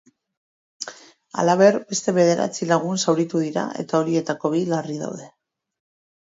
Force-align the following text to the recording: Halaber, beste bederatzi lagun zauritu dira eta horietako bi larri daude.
Halaber, 1.43 1.77
beste 1.91 2.15
bederatzi 2.17 2.69
lagun 2.73 3.03
zauritu 3.05 3.45
dira 3.45 3.69
eta 3.87 4.03
horietako 4.03 4.55
bi 4.57 4.67
larri 4.75 5.01
daude. 5.07 5.33